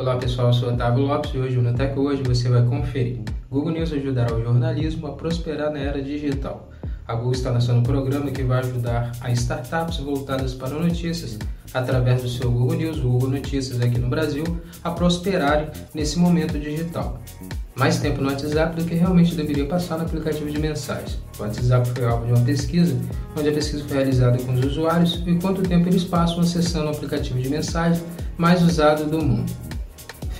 [0.00, 3.18] Olá pessoal, eu sou Otávio Lopes e hoje no Tech Hoje você vai conferir.
[3.50, 6.70] Google News ajudará o jornalismo a prosperar na era digital.
[7.06, 11.38] A Google está lançando um programa que vai ajudar a startups voltadas para notícias,
[11.74, 14.44] através do seu Google News, Google Notícias aqui no Brasil,
[14.82, 17.20] a prosperarem nesse momento digital.
[17.74, 21.18] Mais tempo no WhatsApp do que realmente deveria passar no aplicativo de mensagens.
[21.38, 22.96] O WhatsApp foi alvo de uma pesquisa,
[23.38, 26.90] onde a pesquisa foi realizada com os usuários e quanto tempo eles passam acessando o
[26.90, 28.02] aplicativo de mensagens
[28.38, 29.69] mais usado do mundo.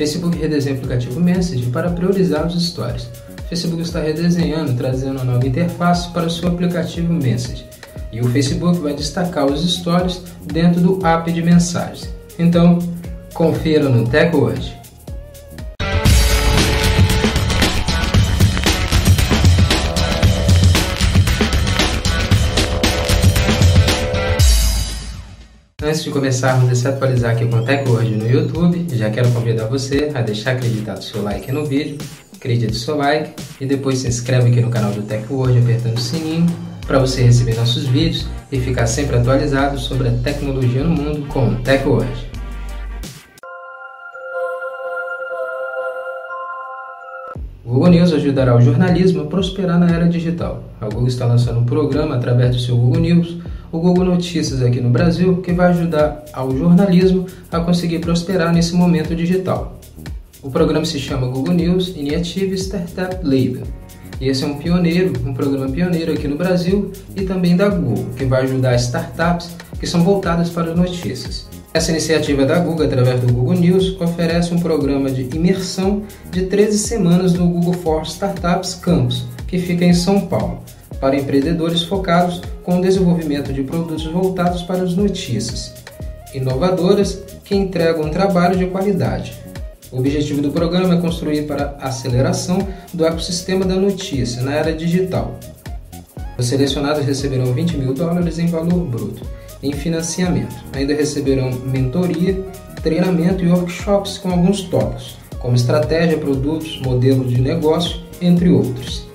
[0.00, 3.06] Facebook redesenha o aplicativo Message para priorizar os stories.
[3.50, 7.66] Facebook está redesenhando, trazendo uma nova interface para o seu aplicativo Message.
[8.10, 12.08] E o Facebook vai destacar os stories dentro do app de mensagens.
[12.38, 12.78] Então,
[13.34, 14.34] confira no Tech
[25.90, 29.28] Antes de começarmos a se atualizar aqui com o Tech hoje no YouTube, já quero
[29.32, 31.98] convidar você a deixar acreditado seu like no vídeo,
[32.32, 36.00] acredite seu like e depois se inscreve aqui no canal do Tech World apertando o
[36.00, 36.46] sininho
[36.86, 41.48] para você receber nossos vídeos e ficar sempre atualizado sobre a tecnologia no mundo com
[41.48, 42.30] o Tech World.
[47.64, 50.62] O Google News ajudará o jornalismo a prosperar na era digital.
[50.80, 53.38] A Google está lançando um programa através do seu Google News,
[53.72, 58.74] o Google Notícias aqui no Brasil, que vai ajudar ao jornalismo a conseguir prosperar nesse
[58.74, 59.78] momento digital.
[60.42, 63.62] O programa se chama Google News Initiative Startup Lab.
[64.20, 68.06] E esse é um pioneiro, um programa pioneiro aqui no Brasil e também da Google,
[68.16, 71.48] que vai ajudar startups que são voltadas para as notícias.
[71.72, 76.78] Essa iniciativa da Google, através do Google News, oferece um programa de imersão de 13
[76.78, 80.62] semanas no Google for Startups Campus, que fica em São Paulo,
[81.00, 85.74] para empreendedores focados com o desenvolvimento de produtos voltados para as notícias,
[86.34, 89.32] inovadoras que entregam um trabalho de qualidade.
[89.90, 94.72] O objetivo do programa é construir para a aceleração do ecossistema da notícia na era
[94.72, 95.38] digital.
[96.38, 99.26] Os selecionados receberão 20 mil dólares em valor bruto
[99.62, 100.54] em financiamento.
[100.72, 102.42] Ainda receberão mentoria,
[102.82, 109.09] treinamento e workshops com alguns tópicos, como estratégia, produtos, modelos de negócio, entre outros.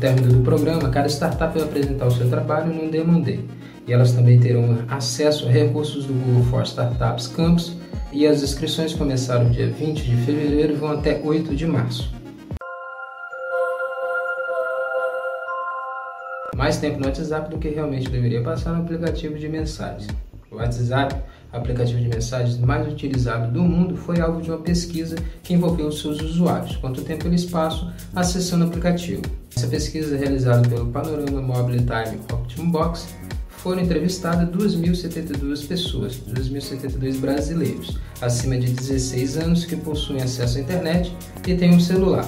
[0.00, 3.44] No término do programa, cada startup vai apresentar o seu trabalho Demo Day,
[3.86, 7.76] e elas também terão acesso a recursos do Google for Startups Campus,
[8.10, 12.10] e as inscrições começaram dia 20 de fevereiro e vão até 8 de março.
[16.56, 20.08] mais tempo no WhatsApp do que realmente deveria passar no aplicativo de mensagens.
[20.50, 21.14] O WhatsApp,
[21.52, 26.20] aplicativo de mensagens mais utilizado do mundo, foi alvo de uma pesquisa que envolveu seus
[26.20, 29.22] usuários, quanto tempo eles passam acessando o aplicativo.
[29.60, 33.08] Essa pesquisa, realizada pelo Panorama Mobile Time Optimum Box,
[33.58, 41.14] foram entrevistadas 2.072 pessoas, 2.072 brasileiros, acima de 16 anos que possuem acesso à internet
[41.46, 42.26] e têm um celular.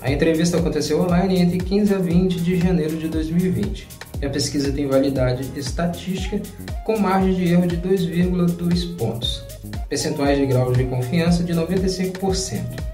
[0.00, 3.88] A entrevista aconteceu online entre 15 a 20 de janeiro de 2020.
[4.22, 6.40] E a pesquisa tem validade estatística
[6.84, 9.42] com margem de erro de 2,2 pontos,
[9.88, 12.89] percentuais de grau de confiança de 95%.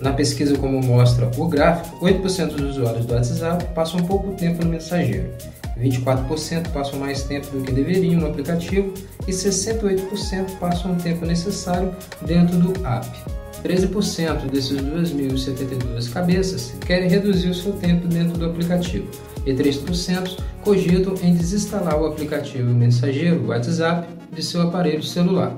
[0.00, 4.70] Na pesquisa, como mostra o gráfico, 8% dos usuários do WhatsApp passam pouco tempo no
[4.70, 5.30] mensageiro,
[5.78, 8.94] 24% passam mais tempo do que deveriam no aplicativo
[9.28, 13.08] e 68% passam o tempo necessário dentro do app.
[13.62, 19.06] 13% desses 2.072 cabeças querem reduzir o seu tempo dentro do aplicativo
[19.44, 25.54] e 3% cogitam em desinstalar o aplicativo mensageiro WhatsApp de seu aparelho celular.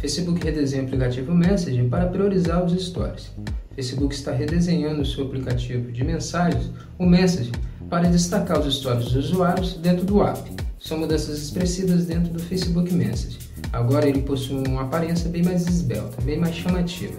[0.00, 3.30] Facebook redesenha o aplicativo Messaging para priorizar os stories.
[3.74, 7.52] Facebook está redesenhando o seu aplicativo de mensagens, o Messaging,
[7.88, 10.50] para destacar os stories dos usuários dentro do app
[10.80, 13.38] são mudanças expressivas dentro do Facebook Message.
[13.70, 17.14] Agora ele possui uma aparência bem mais esbelta, bem mais chamativa.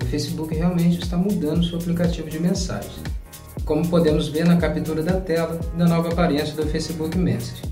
[0.00, 2.94] O Facebook realmente está mudando seu aplicativo de mensagens,
[3.64, 7.62] como podemos ver na captura da tela da nova aparência do Facebook Message.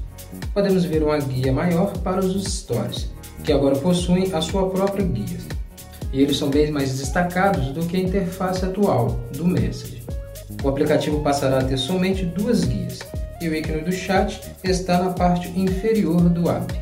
[0.52, 3.08] Podemos ver uma guia maior para os stories,
[3.48, 5.38] que agora possuem a sua própria guia.
[6.12, 10.02] E eles são bem mais destacados do que a interface atual do Message.
[10.62, 12.98] O aplicativo passará a ter somente duas guias,
[13.40, 16.74] e o ícone do chat está na parte inferior do app.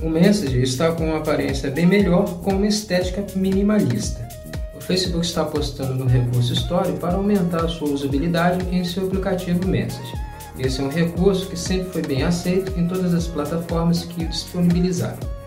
[0.00, 4.26] O Messenger está com uma aparência bem melhor com uma estética minimalista.
[4.74, 9.68] O Facebook está apostando no recurso Story para aumentar a sua usabilidade em seu aplicativo
[9.68, 10.18] Messenger.
[10.58, 14.28] Esse é um recurso que sempre foi bem aceito em todas as plataformas que o
[14.28, 15.43] disponibilizaram.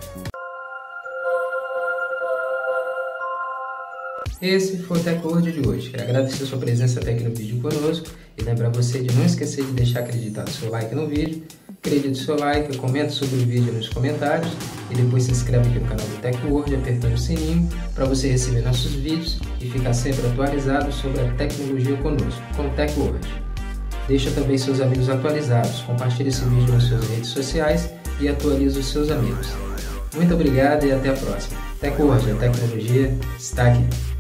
[4.42, 5.90] Esse foi o TecWord de hoje.
[5.90, 8.08] Quero agradecer sua presença até aqui no vídeo conosco
[8.38, 12.38] e lembrar você de não esquecer de deixar acreditado seu like no vídeo, acredite seu
[12.38, 14.52] like, comente sobre o vídeo nos comentários
[14.92, 18.62] e depois se inscreve aqui no canal do TecWord apertando o sininho para você receber
[18.62, 23.28] nossos vídeos e ficar sempre atualizado sobre a tecnologia conosco, com o TecWord.
[24.08, 27.90] Deixa também seus amigos atualizados, compartilhe esse vídeo nas suas redes sociais
[28.22, 29.48] e atualize os seus amigos.
[30.14, 31.60] Muito obrigado e até a próxima.
[31.80, 34.17] TecWord, a tecnologia está aqui.